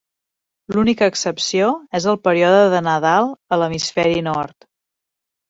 L'única 0.77 1.09
excepció 1.11 1.67
és 1.99 2.07
el 2.13 2.17
període 2.29 2.65
de 2.77 2.81
Nadal 2.87 3.31
a 3.53 3.61
l'hemisferi 3.61 4.27
nord. 4.31 4.69